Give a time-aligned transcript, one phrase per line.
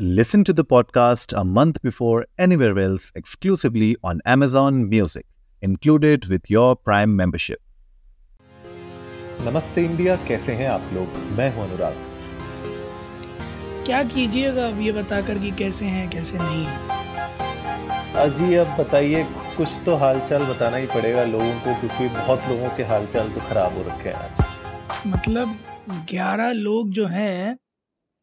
[0.00, 5.26] Listen to the podcast a month before anywhere else exclusively on Amazon Music,
[5.62, 7.58] included with your Prime membership.
[9.48, 11.18] नमस्ते India कैसे हैं आप लोग?
[11.38, 11.96] मैं हूँ अनुराग।
[13.86, 16.66] क्या कीजिएगा अब ये बताकर कि कैसे हैं कैसे नहीं
[18.22, 19.26] अजी अब बताइए
[19.56, 23.76] कुछ तो हालचाल बताना ही पड़ेगा लोगों को क्योंकि बहुत लोगों के हालचाल तो खराब
[23.76, 25.58] हो रखे हैं आज। मतलब
[26.10, 27.58] ग्यारह लोग जो हैं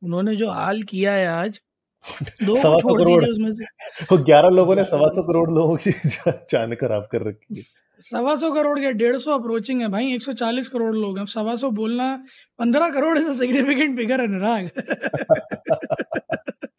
[0.05, 1.61] उन्होंने जो हाल किया है आज
[2.43, 3.65] दो सवा सौ करोड़। उसमें से।
[4.11, 5.91] वो ग्यारह लोगों ने सवा सौ करोड़ लोगों की
[6.51, 7.61] जान खराब कर रखी है।
[8.01, 11.25] सवा सौ करोड़ के डेढ़ सौ अप्रोचिंग है भाई एक सौ चालीस करोड़ लोग। हैं
[11.36, 12.15] सवा सौ बोलना
[12.60, 14.69] पंद्रह crore is significant figure Anurag.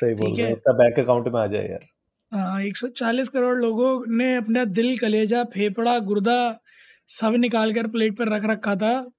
[0.00, 1.86] सही बोल रहे हो। बैंक अकाउंट में आ जाए यार।
[2.32, 6.58] हाँ एक सौ चालीस करोड़ लोगों ने अपना दिल कलेजा फेफड़ा गुर्दा
[7.08, 9.10] सब निकाल कर प्लेट पर रख रखा था।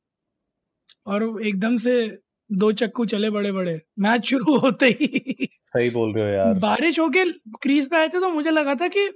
[1.07, 2.17] और एकदम से
[2.49, 6.99] दो चक्कू चले बड़े बड़े मैच शुरू होते ही। सही बोल रहे हो यार। बारिश
[6.99, 7.23] होके
[7.61, 9.09] क्रीज पे आए थे तो मुझे लगा था कि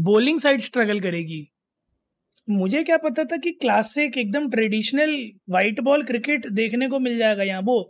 [0.00, 1.46] बॉलिंग साइड स्ट्रगल करेगी।
[2.50, 7.42] मुझे क्या पता था कि क्लासिक एकदम ट्रेडिशनल वाइट बॉल क्रिकेट देखने को मिल जाएगा
[7.42, 7.80] यहाँ। वो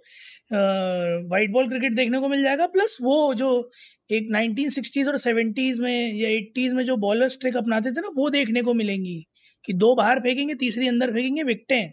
[1.28, 3.70] वाइट बॉल क्रिकेट देखने को मिल जाएगा। प्लस वो जो
[4.10, 8.30] एक 1960s और 70s में या 80s में जो बॉलर ट्रिक अपनाते थे ना वो
[8.30, 9.26] देखने को मिलेंगी।
[9.64, 11.92] कि दो बाहर फेंकेंगे तीसरी अंदर फेंकेंगे विकटें।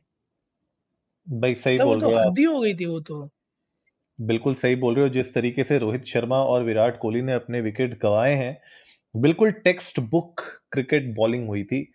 [1.29, 3.21] भाई सही तो बोल तो रहे हो हद्दी हो गई थी वो तो।
[4.19, 7.61] बिल्कुल सही बोल रहे हो जिस तरीके से रोहित शर्मा और विराट कोहली ने अपने
[7.61, 8.57] विकेट गंवाए हैं
[9.15, 11.87] बिल्कुल टेक्स्ट बुक क्रिकेट बॉलिंग हुई थी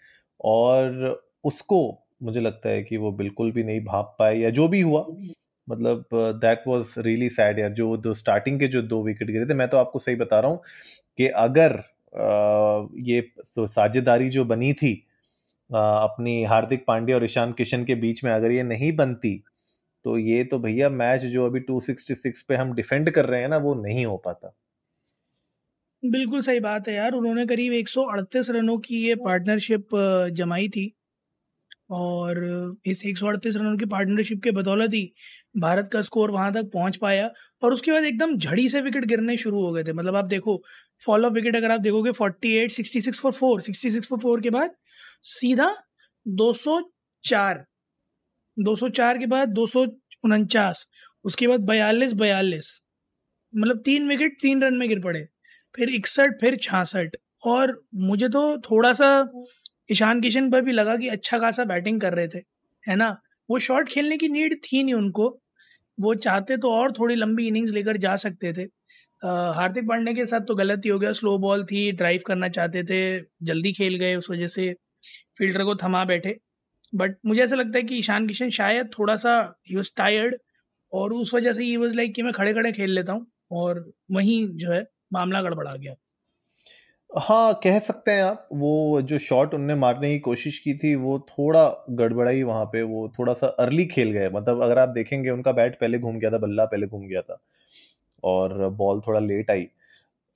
[0.44, 1.80] और उसको
[2.22, 5.06] मुझे लगता है कि वो बिल्कुल भी नहीं भाप पाए या जो भी हुआ
[5.68, 6.06] मतलब
[6.40, 9.68] दैट वाज रियली सैड यार जो दो स्टार्टिंग के जो दो विकेट गिरे थे मैं
[9.68, 10.60] तो आपको सही बता रहा हूँ
[11.18, 13.20] कि अगर अ, ये
[13.56, 14.94] तो साझेदारी जो बनी थी
[15.74, 19.36] अपनी हार्दिक पांड्या और ईशान किशन के बीच में अगर ये नहीं बनती
[20.04, 23.56] तो ये तो भैया मैच जो अभी 266 पे हम डिफेंड कर रहे हैं ना,
[23.56, 24.54] वो नहीं हो पाता।
[26.02, 29.88] बिल्कुल सही बात है यार, उन्होंने करीब 138 रनों की ये पार्टनरशिप
[30.34, 30.92] जमाई थी
[31.92, 32.38] और
[32.86, 35.10] इस 138 रनों की पार्टनरशिप के बदौलत ही
[35.58, 37.30] भारत का स्कोर वहाँ तक पहुँच पाया
[37.62, 40.62] और उसके बाद एकदम झड़ी से विकेट गिरने शुरू हो गए थे। मतलब आप देखो
[41.00, 44.74] फॉलो विकेट अगर आप देखोगे 48 66 फॉर फोर 66 फॉर फोर के बाद
[45.24, 45.74] सीधा
[46.26, 47.64] 204
[48.56, 49.84] 204 के बाद दो सौ
[50.24, 50.86] उनचास।
[51.24, 52.80] उसके बाद बयालीस बयालीस।
[53.52, 55.24] मतलब तीन विकेट, तीन रन में गिर पड़े।
[55.74, 59.08] फिर इकसठ, फिर छियासठ और मुझे तो थोड़ा सा
[59.92, 62.38] ईशान किशन पर भी लगा कि अच्छा खासा बैटिंग कर रहे थे,
[62.84, 63.16] है ना?
[63.48, 65.28] वो शॉट खेलने की नीड थी नहीं उनको।
[65.98, 68.62] वो चाहते तो और थोड़ी लंबी इनिंग्स लेकर जा सकते थे।
[69.22, 72.82] हार्दिक पांडे के साथ तो गलत ही हो गया। स्लो बॉल थी, ड्राइव करना चाहते
[72.84, 74.74] थे, जल्दी खेल गए उस वजह से।
[75.38, 76.38] फील्डर को थमा बैठे।
[76.92, 79.34] बट मुझे ऐसा लगता है कि ईशान किशन शायद थोड़ा सा
[79.68, 80.36] ही वॉज़ टायर्ड
[80.92, 83.84] और उस वजह से ही वॉज़ लाइक कि मैं खड़े खड़े खेल लेता हूँ और
[84.12, 85.94] वहीं जो है मामला गड़बड़ा गया।
[87.10, 91.18] हाँ कह सकते हैं आप, वो जो शॉट उनने मारने की कोशिश की थी, वो
[91.30, 95.52] थोड़ा गड़बड़ाई वहाँ पे, वो थोड़ा सा अर्ली खेल गए। मतलब अगर आप देखेंगे, उनका
[95.52, 97.38] बैट पहले घूम गया था, बल्ला पहले घूम गया था
[98.22, 99.68] और बॉल थोड़ा लेट आई।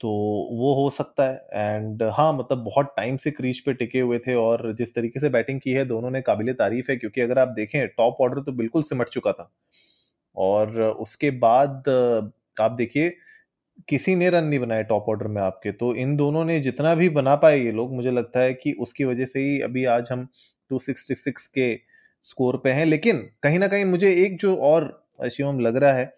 [0.01, 0.09] तो
[0.53, 4.35] वो हो सकता है। एंड हाँ मतलब बहुत टाइम से क्रीज पे टिके हुए थे
[4.37, 7.49] और जिस तरीके से बैटिंग की है, दोनों ने काबिल तारीफ़ है, क्योंकि अगर आप
[7.51, 9.51] देखें टॉप ऑर्डर तो बिल्कुल सिमट चुका था।
[10.37, 11.89] और उसके बाद,
[12.57, 13.11] आप देखिए,
[13.89, 17.09] किसी ने रन नहीं बनाए टॉप ऑर्डर में आपके तो इन दोनों ने जितना भी
[17.11, 20.29] बना पाए ये लोग, मुझे लगता है कि उसकी वजह से ही अभी आज हम
[20.71, 21.75] 266 के
[22.27, 24.89] स्कोर पे हैं। लेकिन कहीं ना कहीं मुझे एक जो और,
[25.29, 26.13] शिवम, लग रहा है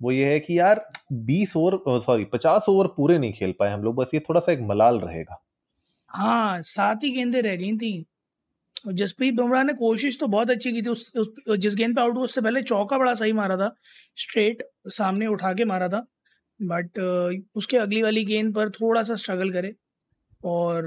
[0.00, 0.84] वो ये है कि यार
[1.28, 4.52] 20 ओवर सॉरी 50 ओवर पूरे नहीं खेल पाए हम लोग बस ये थोड़ा सा
[4.52, 5.42] एक मलाल रहेगा।
[6.10, 8.06] हाँ सात ही गेंदें रह गई थी।
[8.88, 12.14] जसप्रीत बुमराह ने कोशिश तो बहुत अच्छी की थी उस, उस जिस गेंद पे आउट
[12.14, 13.74] हुआ उससे पहले चौका बड़ा सही मारा था
[14.16, 16.06] स्ट्रेट सामने उठा के मारा था
[16.60, 16.98] बट
[17.54, 19.74] उसके अगली वाली गेंद पर थोड़ा सा स्ट्रगल करे
[20.44, 20.86] और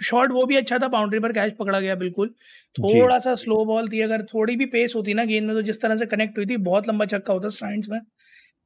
[0.00, 2.28] शॉट वो भी अच्छा था बाउंड्री पर कैच पकड़ा गया बिल्कुल।
[2.76, 5.80] थोड़ा सा स्लो बॉल थी अगर थोड़ी भी पेस होती ना गेंद में तो जिस
[5.82, 8.00] तरह से कनेक्ट हुई थी बहुत लंबा छक्का होता स्ट्राइड्स में।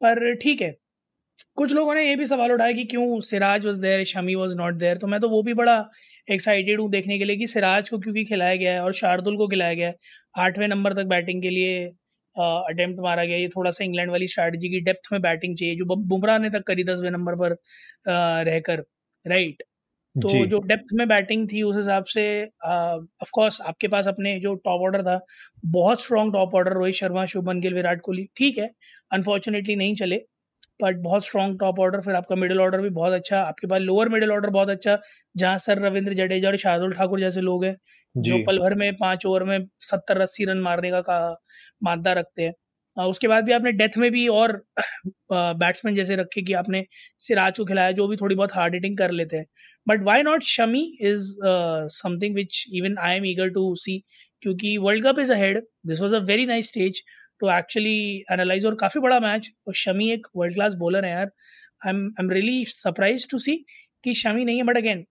[0.00, 0.74] पर ठीक है
[1.56, 4.74] कुछ लोगों ने ये भी सवाल उठाया कि क्यों Siraj was there Shami was not
[4.76, 5.76] there तो मैं तो वो भी बड़ा
[6.28, 9.48] एक्साइटेड हूँ देखने के लिए कि सिराज को क्योंकि खिलाया गया है और शार्दुल को
[9.48, 9.96] खिलाया गया है।
[10.38, 11.84] आठवें नंबर तक बैटिंग के लिए
[12.36, 15.84] अटेम्प्ट मारा गया। ये थोड़ा सा इंग्लैंड वाली स्ट्रैटेजी की डेप्थ में बैटिंग चाहिए जो
[15.96, 17.56] बुमराह ने तक करी दसवें नंबर पर
[18.44, 18.84] रहकर
[19.24, 19.62] राइट
[20.14, 22.24] तो जो। डेप्थ में बैटिंग थी उस हिसाब से
[22.64, 25.18] ऑफ़ कोर्स आपके पास अपने जो टॉप ऑर्डर था
[25.68, 28.70] बहुत strong top order Rohit Sharma Shubman Gill Virat Kohli ठीक है
[29.10, 30.16] अनफॉर्चुनेटली नहीं चले
[30.82, 34.08] बट बहुत स्ट्रॉन्ग टॉप ऑर्डर फिर आपका मिडिल ऑर्डर भी बहुत अच्छा आपके पास लोअर
[34.08, 34.98] मिडिल ऑर्डर बहुत अच्छा
[35.34, 37.76] जहाँ सर रविंद्र जडेजा और शार्दुल ठाकुर जैसे लोग हैं
[38.14, 41.36] जो पल भर में पाँच ओवर में सत्तर अस्सी रन मारने का, का
[41.82, 42.54] मादा रखते हैं।
[42.96, 44.52] उसके बाद भी आपने डेथ में भी और
[45.32, 46.84] बैट्समैन जैसे रखे कि आपने
[47.20, 49.46] सिराज को खिलाया जो भी थोड़ी बहुत हार्ड हिटिंग कर लेते हैं।
[49.86, 51.32] But why not Shami is
[51.92, 53.98] something which even I am eager to see
[54.42, 57.02] क्योंकि world cup is ahead this was a very nice stage
[57.40, 57.98] to actually
[58.32, 61.30] analyse और काफ़ी बड़ा मैच और शमी एक वर्ल्ड क्लास बॉलर है यार.
[61.86, 63.56] I am I am really surprise to see
[64.04, 64.64] कि शमी नहीं है.
[64.64, 65.04] बट अगेन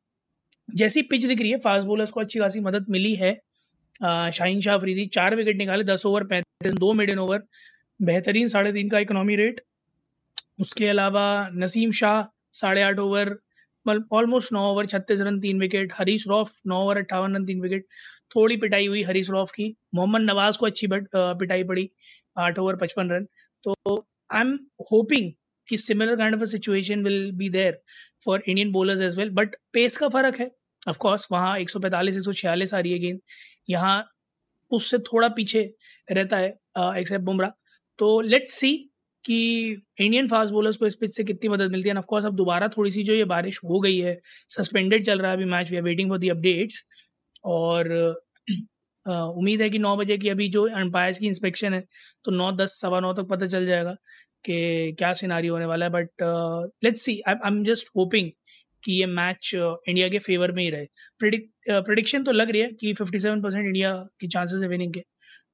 [0.70, 3.34] जैसी पिच दिख रही है फास्ट बॉलर्स को अच्छी खासी मदद मिली है.
[4.02, 7.42] शाहीन शाह अफरीदी चार विकेट निकाले, दस ओवर पैंतीस, दो मिडन ओवर
[8.00, 9.62] बेहतरीन साढ़े तीन का इकोनॉमी रेट
[10.60, 12.24] उसके अलावा नसीम शाह
[12.60, 13.30] साढ़े आठ ओवर
[13.90, 17.86] ऑलमोस्ट नौ ओवर छत्तीस रन, तीन विकेट हरीश रॉफ नौ ओवर अट्ठावन रन, तीन विकेट
[18.36, 21.90] थोड़ी पिटाई हुई हरीश रॉफ की, मोहम्मद नवाज़ को अच्छी बट पिटाई पड़ी,
[22.38, 23.28] आठ ओवर पचपन रन
[23.64, 23.96] तो
[24.30, 24.58] आई एम
[24.92, 25.32] होपिंग
[25.68, 27.82] कि similar kind of situation will be there
[28.26, 30.50] for Indian bowlers as well but pace का फ़र्क है
[30.88, 33.20] ऑफकोर्स वहाँ एक सौ पैंतालीस, एक सौ छियालीस आ रही है गेंद,
[33.70, 34.04] यहाँ
[34.72, 35.62] उससे थोड़ा पीछे
[36.12, 36.48] रहता है
[37.00, 37.50] एक्सेप्ट बुमराह
[38.00, 38.89] तो लेट्स सी
[39.26, 39.38] कि
[40.00, 41.96] इंडियन फास्ट बॉलर्स को इस पिच से कितनी मदद मिलती है?
[41.98, 44.20] ऑफ़ कोर्स अब दोबारा थोड़ी सी जो ये बारिश हो गई है
[44.50, 46.84] सस्पेंडेड चल रहा है अभी match we are waiting for the updates
[47.46, 47.92] और
[49.06, 51.84] उम्मीद है कि नौ बजे की अभी जो अंपायर्स की इंस्पेक्शन है
[52.26, 53.94] तो नौ दस, सवा नौ तक पता चल जाएगा
[54.46, 56.10] कि क्या सिनारी होने वाला है। But
[56.84, 58.30] let's see I am just hoping
[58.84, 60.86] कि ये मैच इंडिया के फेवर में ही रहे।
[61.22, 65.04] प्रिडिक्शन तो लग रही है कि 57 परसेंट इंडिया की चांसेस है विनिंग के।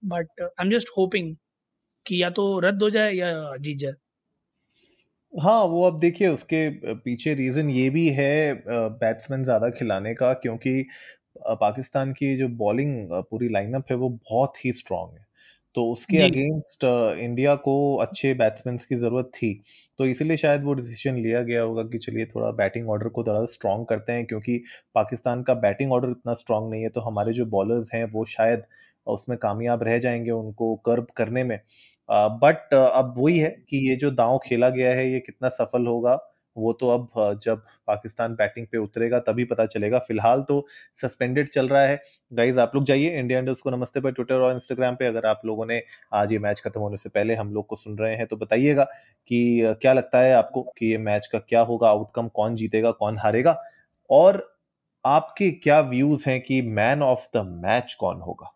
[0.06, 1.36] But I am just hoping
[2.06, 3.94] कि या तो रद्द हो जाए या जीत जाए?
[5.34, 6.58] हाँ वो अब देखिए उसके
[6.96, 8.28] पीछे रीजन ये भी है
[8.68, 10.82] बैट्समैन ज़्यादा खिलाने का क्योंकि
[11.56, 15.26] पाकिस्तान की जो बॉलिंग पूरी लाइनअप है वो बहुत ही स्ट्रांग है।
[15.76, 16.84] तो उसके अगेंस्ट
[17.20, 19.54] इंडिया को अच्छे बैट्समैन की ज़रूरत थी।
[20.00, 23.44] तो इसीलिए शायद वो डिसीज़न लिया गया होगा कि चलिए थोड़ा बैटिंग ऑर्डर को थोड़ा
[23.48, 24.58] स्ट्रॉन्ग करते हैं क्योंकि
[24.96, 28.64] पाकिस्तान का बैटिंग ऑर्डर इतना स्ट्रॉन्ग नहीं है तो हमारे जो बॉलर्स हैं वो शायद
[29.08, 31.60] उसमें कामयाब रह जाएँगे उनको कर्ब करने में।
[32.10, 36.18] बट अब वही है कि ये जो दांव खेला गया है, ये कितना सफल होगा,
[36.56, 40.66] वो तो अब जब पाकिस्तान बैटिंग पे उतरेगा, तभी पता चलेगा। फ़िलहाल तो
[41.02, 42.00] सस्पेंडेड चल रहा है।
[42.32, 45.42] गाइज़ आप लोग जाइए इंडिया इंडर्स को नमस्ते पर ट्विटर और इंस्टाग्राम पे। अगर आप
[45.46, 45.82] लोगों ने
[46.14, 48.84] आज ये मैच खत्म होने से पहले हम लोग को सुन रहे हैं तो बताइएगा
[49.30, 53.18] कि क्या लगता है आपको कि ये मैच का क्या होगा आउटकम कौन जीतेगा, कौन
[53.20, 53.58] हारेगा?
[54.10, 54.46] और
[55.06, 58.52] आपके क्या व्यूज़ हैं कि मैन ऑफ़ द मैच कौन होगा?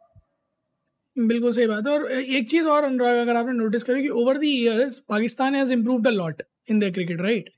[1.19, 4.37] बिल्कुल सही बात है। और एक चीज़ और अनुराग अगर आपने नोटिस करें कि over
[4.37, 7.49] the years Pakistan has improved a lot in the cricket right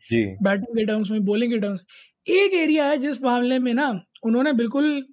[0.44, 1.82] batting के टर्म्स में बॉलिंग के टर्म्स
[2.28, 3.90] एक एरिया है जिस मामले में ना
[4.26, 5.04] उन्होंने बिल्कुल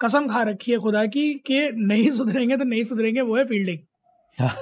[0.00, 3.78] कसम खा रखी है खुदा की कि नहीं सुधरेंगे तो नहीं सुधरेंगे वो है फील्डिंग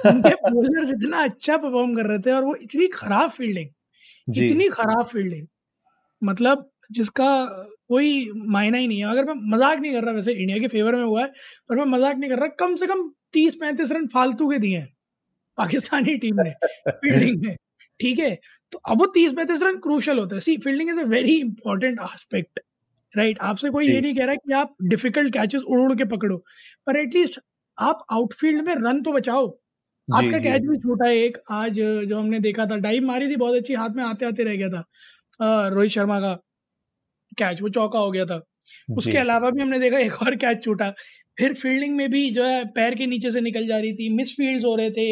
[0.07, 5.05] उनके बॉलर्स इतना अच्छा परफॉर्म कर रहे थे और वो इतनी खराब फील्डिंग इतनी खराब
[5.05, 5.47] फील्डिंग
[6.21, 7.29] मतलब जिसका
[7.89, 10.95] कोई मायना ही नहीं है। अगर मैं मज़ाक नहीं कर रहा वैसे इंडिया के फेवर
[10.95, 11.27] में हुआ है
[11.69, 14.77] पर मैं मज़ाक नहीं कर रहा कम से कम तीस पैंतीस रन फालतू के दिए
[14.77, 14.87] हैं
[15.57, 16.51] पाकिस्तानी टीम ने
[16.89, 17.55] फील्डिंग में
[17.99, 18.37] ठीक है?
[18.71, 21.99] तो अब वो तीस पैंतीस रन क्रूशल होता है। See fielding is a very important
[22.01, 22.59] aspect
[23.13, 26.37] right आपसे कोई ये नहीं कह रहा कि आप डिफ़िकल्ट कैचेस उड़ उड़ के पकड़ो
[26.87, 27.39] पर एटलीस्ट
[27.77, 29.47] आप आउटफील्ड में रन तो बचाओ।
[30.07, 33.55] आपका कैच भी छूटा है एक आज जो हमने देखा था डाइव मारी थी बहुत
[33.55, 36.37] अच्छी हाथ में आते आते रह गया था रोहित शर्मा का।
[37.37, 38.41] कैच वो चौका हो गया था।
[38.95, 40.89] उसके अलावा भी हमने देखा एक और कैच छूटा।
[41.37, 44.35] फिर फील्डिंग में भी जो है पैर के नीचे से निकल जा रही थी मिस
[44.37, 45.05] फ़ील्ड हो रहे थे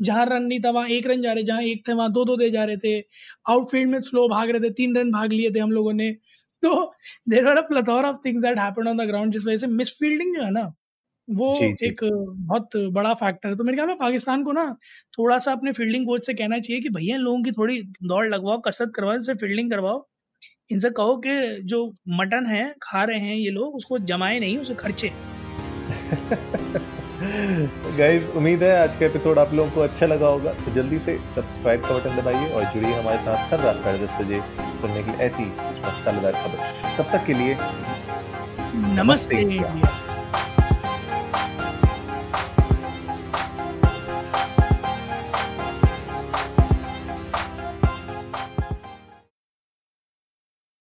[0.00, 2.36] जहाँ रन नहीं था वहाँ एक रन जा रहे जहाँ एक थे वहाँ दो दो
[2.36, 2.98] दे जा रहे थे।
[3.48, 6.12] आउटफील्ड में स्लो भाग रहे थे तीन रन भाग लिए थे हम लोगों ने।
[6.62, 6.74] तो
[7.28, 9.90] there are a plethora of things that happened on the ground जिस वजह से मिस
[9.98, 10.72] फील्डिंग जो है ना
[11.28, 11.84] वो जी, जी.
[11.84, 14.64] एक बहुत बड़ा फैक्टर है। तो मेरे ख्याल में पाकिस्तान को ना
[15.14, 18.60] थोड़ा सा अपने फील्डिंग कोच से कहना चाहिए कि भैया लोगों की थोड़ी दौड़ लगवाओ
[18.62, 20.06] कसरत करवाओ इनसे फील्डिंग करवाओ।
[20.72, 24.74] इनसे कहो कि जो मटन है खा रहे हैं ये लोग उसको जमाए नहीं उसे
[24.74, 25.12] खर्चे।
[27.98, 31.16] गाइस उम्मीद है आज का एपिसोड आप लोगों को अच्छा लगा होगा। तो जल्दी से
[31.34, 34.40] सब्सक्राइब का बटन दबाइए और जुड़िए हमारे साथ हर रात साढ़े दस बजे
[34.80, 35.44] सुनने के लिए ऐसी
[35.86, 36.58] मसालेदार खबर।
[36.98, 37.56] तब तक के लिए
[38.74, 40.01] नमस्ते, नमस्ते।